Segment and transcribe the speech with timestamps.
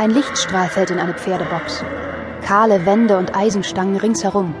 [0.00, 1.84] Ein Lichtstrahl fällt in eine Pferdebox.
[2.40, 4.54] Kahle Wände und Eisenstangen ringsherum.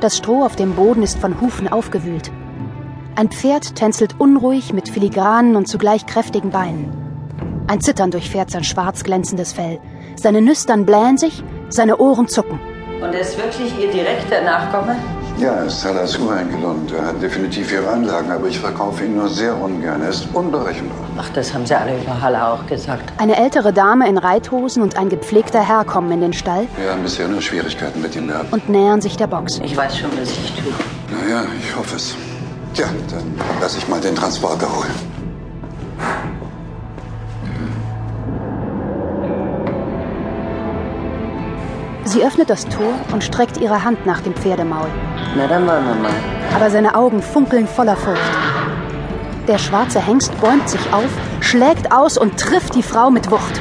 [0.00, 2.32] Das Stroh auf dem Boden ist von Hufen aufgewühlt.
[3.14, 6.92] Ein Pferd tänzelt unruhig mit filigranen und zugleich kräftigen Beinen.
[7.68, 9.78] Ein Zittern durchfährt sein schwarz glänzendes Fell.
[10.16, 12.58] Seine Nüstern blähen sich, seine Ohren zucken.
[13.00, 14.96] Und er ist wirklich Ihr direkter Nachkomme?
[15.36, 16.92] Ja, er ist Salazur eingeloggt.
[16.92, 20.00] Er hat definitiv ihre Anlagen, aber ich verkaufe ihn nur sehr ungern.
[20.02, 20.96] Er ist unberechenbar.
[21.18, 23.12] Ach, das haben sie alle über Halle auch gesagt.
[23.18, 27.02] Eine ältere Dame in Reithosen und ein gepflegter Herr kommen in den Stall Wir haben
[27.02, 28.52] bisher nur Schwierigkeiten mit ihm gehabt.
[28.52, 29.60] und nähern sich der Box.
[29.64, 30.72] Ich weiß schon, was ich tue.
[31.10, 32.14] Naja, ich hoffe es.
[32.74, 34.90] Tja, dann lass ich mal den Transporter holen.
[42.14, 44.86] Sie öffnet das Tor und streckt ihre Hand nach dem Pferdemaul.
[45.36, 46.12] Na, dann wollen wir mal.
[46.54, 48.20] Aber seine Augen funkeln voller Furcht.
[49.48, 51.08] Der schwarze Hengst bäumt sich auf,
[51.40, 53.60] schlägt aus und trifft die Frau mit Wucht.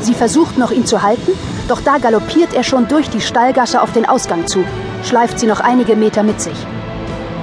[0.00, 1.30] Sie versucht noch, ihn zu halten,
[1.68, 4.64] doch da galoppiert er schon durch die Stallgasse auf den Ausgang zu,
[5.04, 6.58] schleift sie noch einige Meter mit sich.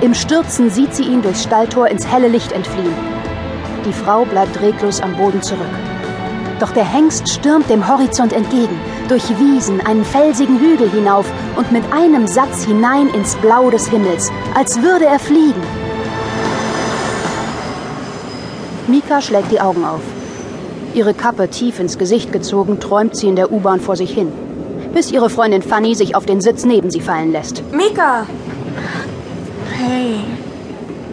[0.01, 3.15] Im Stürzen sieht sie ihn durchs Stalltor ins helle Licht entfliehen.
[3.85, 5.84] Die Frau bleibt reglos am Boden zurück.
[6.59, 11.25] Doch der Hengst stürmt dem Horizont entgegen, durch Wiesen, einen felsigen Hügel hinauf
[11.57, 15.61] und mit einem Satz hinein ins Blau des Himmels, als würde er fliegen.
[18.87, 20.01] Mika schlägt die Augen auf.
[20.93, 24.31] Ihre Kappe tief ins Gesicht gezogen, träumt sie in der U-Bahn vor sich hin,
[24.93, 27.63] bis ihre Freundin Fanny sich auf den Sitz neben sie fallen lässt.
[27.73, 28.25] Mika!
[29.73, 30.19] Hey.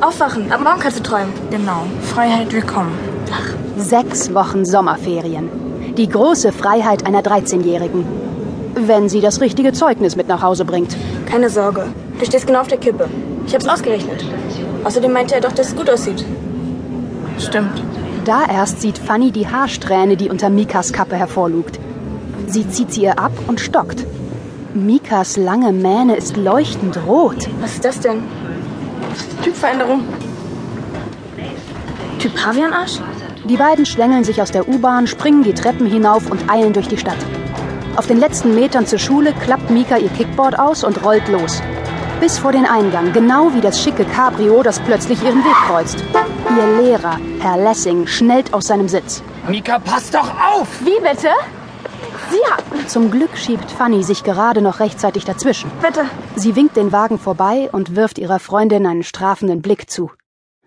[0.00, 1.32] Aufwachen, ab morgen kannst du träumen.
[1.50, 1.84] Genau.
[2.14, 2.92] Freiheit willkommen.
[3.76, 5.48] Sechs Wochen Sommerferien.
[5.96, 8.04] Die große Freiheit einer 13-Jährigen.
[8.74, 10.96] Wenn sie das richtige Zeugnis mit nach Hause bringt.
[11.26, 11.86] Keine Sorge.
[12.18, 13.08] Du stehst genau auf der Kippe.
[13.46, 14.24] Ich hab's ausgerechnet.
[14.84, 16.24] Außerdem meinte er doch, dass es gut aussieht.
[17.38, 17.82] Stimmt.
[18.24, 21.78] Da erst sieht Fanny die Haarsträhne, die unter Mikas Kappe hervorlugt.
[22.46, 24.06] Sie zieht sie ihr ab und stockt.
[24.74, 27.48] Mikas lange Mähne ist leuchtend rot.
[27.60, 28.22] Was ist das denn?
[29.42, 30.02] Typveränderung.
[32.18, 33.00] Typ Pavianarsch?
[33.44, 36.96] Die beiden schlängeln sich aus der U-Bahn, springen die Treppen hinauf und eilen durch die
[36.98, 37.16] Stadt.
[37.96, 41.60] Auf den letzten Metern zur Schule klappt Mika ihr Kickboard aus und rollt los.
[42.20, 45.96] Bis vor den Eingang, genau wie das schicke Cabrio, das plötzlich ihren Weg kreuzt.
[46.56, 49.22] Ihr Lehrer, Herr Lessing, schnellt aus seinem Sitz.
[49.48, 50.68] Mika, pass doch auf!
[50.80, 51.28] Wie bitte?
[52.30, 55.70] Ja, Zum Glück schiebt Fanny sich gerade noch rechtzeitig dazwischen.
[55.82, 56.04] bitte.
[56.36, 60.10] Sie winkt den Wagen vorbei und wirft ihrer Freundin einen strafenden Blick zu.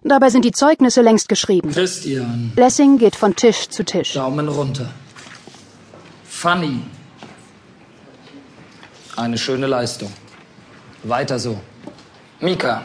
[0.08, 1.72] Dabei sind die Zeugnisse längst geschrieben.
[1.72, 4.14] Christian, Lessing geht von Tisch zu Tisch.
[4.14, 4.92] Daumen runter.
[6.26, 6.82] Funny.
[9.16, 10.14] Eine schöne Leistung.
[11.04, 11.60] Weiter so.
[12.40, 12.84] Mika.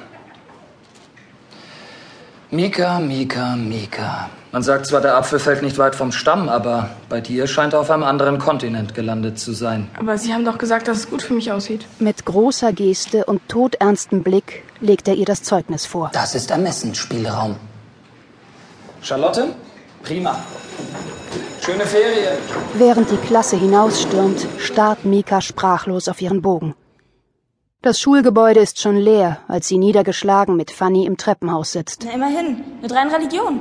[2.52, 4.28] Mika, Mika, Mika.
[4.50, 7.80] Man sagt zwar, der Apfel fällt nicht weit vom Stamm, aber bei dir scheint er
[7.80, 9.88] auf einem anderen Kontinent gelandet zu sein.
[9.96, 11.86] Aber Sie haben doch gesagt, dass es gut für mich aussieht.
[12.00, 16.10] Mit großer Geste und todernstem Blick legt er ihr das Zeugnis vor.
[16.12, 17.54] Das ist Ermessensspielraum.
[19.00, 19.54] Charlotte?
[20.02, 20.36] Prima.
[21.60, 22.32] Schöne Ferien.
[22.74, 26.74] Während die Klasse hinausstürmt, starrt Mika sprachlos auf ihren Bogen.
[27.82, 32.02] Das Schulgebäude ist schon leer, als sie niedergeschlagen mit Fanny im Treppenhaus sitzt.
[32.04, 32.62] Na, immerhin.
[32.82, 33.60] Mit rein Religion.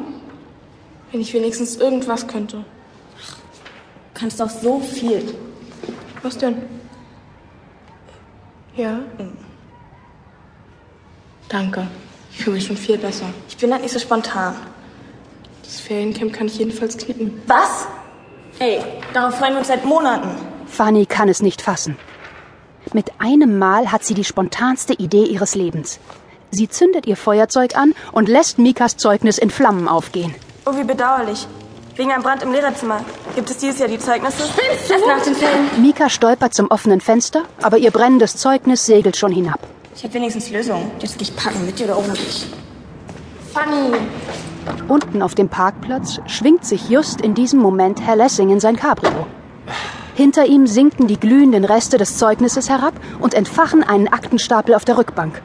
[1.11, 2.57] Wenn ich wenigstens irgendwas könnte.
[2.57, 5.23] Du kannst doch so viel.
[6.21, 6.61] Was denn?
[8.75, 8.99] Ja?
[11.47, 11.87] Danke.
[12.31, 13.25] Ich fühle mich schon viel besser.
[13.47, 14.53] Ich bin halt nicht so spontan.
[15.63, 17.41] Das Feriencamp kann ich jedenfalls knicken.
[17.47, 17.87] Was?
[18.59, 18.81] Ey,
[19.13, 20.29] darauf freuen wir uns seit Monaten.
[20.65, 21.95] Fanny kann es nicht fassen.
[22.93, 25.99] Mit einem Mal hat sie die spontanste Idee ihres Lebens.
[26.51, 30.33] Sie zündet ihr Feuerzeug an und lässt Mikas Zeugnis in Flammen aufgehen.
[30.65, 31.47] Oh, wie bedauerlich.
[31.95, 33.01] Wegen einem Brand im Lehrerzimmer.
[33.35, 34.43] Gibt es dieses Jahr die Zeugnisse?
[34.89, 35.81] Erst nach den Ferien.
[35.81, 39.59] Mika stolpert zum offenen Fenster, aber ihr brennendes Zeugnis segelt schon hinab.
[39.95, 40.89] Ich habe wenigstens Lösungen.
[41.01, 42.47] Das will ich packen, mit dir oder ohne dich.
[43.53, 43.97] Funny.
[44.87, 49.27] Unten auf dem Parkplatz schwingt sich just in diesem Moment Herr Lessing in sein Cabrio.
[50.19, 54.97] Hinter ihm sinken die glühenden Reste des Zeugnisses herab und entfachen einen Aktenstapel auf der
[54.97, 55.41] Rückbank.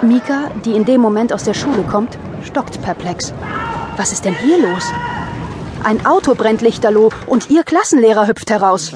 [0.00, 3.34] Mika, die in dem Moment aus der Schule kommt, stockt perplex.
[3.96, 4.84] Was ist denn hier los?
[5.82, 8.92] Ein Auto brennt lichterloh und ihr Klassenlehrer hüpft heraus.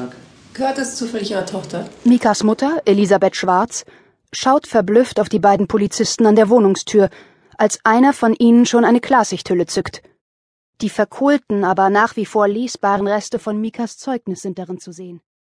[0.55, 1.87] Gehört es zufällig Ihrer Tochter?
[2.05, 3.85] Mikas Mutter, Elisabeth Schwarz,
[4.33, 7.11] schaut verblüfft auf die beiden Polizisten an der Wohnungstür,
[7.59, 10.03] als einer von ihnen schon eine Klarsichthülle zückt.
[10.81, 15.21] Die verkohlten, aber nach wie vor lesbaren Reste von Mikas Zeugnis sind darin zu sehen.